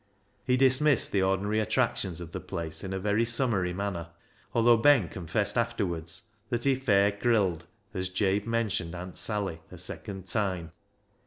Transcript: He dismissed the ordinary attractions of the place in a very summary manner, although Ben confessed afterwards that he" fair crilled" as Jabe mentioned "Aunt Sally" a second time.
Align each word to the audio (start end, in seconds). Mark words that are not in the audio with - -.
He 0.43 0.57
dismissed 0.57 1.11
the 1.11 1.21
ordinary 1.21 1.59
attractions 1.59 2.19
of 2.19 2.31
the 2.31 2.39
place 2.39 2.83
in 2.83 2.91
a 2.91 2.97
very 2.99 3.23
summary 3.23 3.71
manner, 3.71 4.09
although 4.51 4.75
Ben 4.77 5.07
confessed 5.07 5.59
afterwards 5.59 6.23
that 6.49 6.63
he" 6.63 6.73
fair 6.75 7.11
crilled" 7.11 7.67
as 7.93 8.09
Jabe 8.09 8.47
mentioned 8.47 8.95
"Aunt 8.95 9.15
Sally" 9.15 9.61
a 9.71 9.77
second 9.77 10.25
time. 10.25 10.71